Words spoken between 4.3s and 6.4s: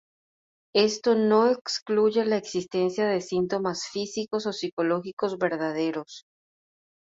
o psicológicos verdaderos.